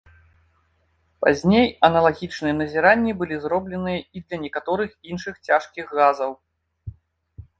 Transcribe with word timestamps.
Пазней 1.23 1.67
аналагічныя 1.87 2.55
назіранні 2.61 3.11
былі 3.19 3.35
зробленыя 3.43 3.99
і 4.19 4.23
для 4.25 4.37
некаторых 4.45 4.91
іншых 5.11 5.35
цяжкіх 5.49 5.85
газаў. 5.99 6.31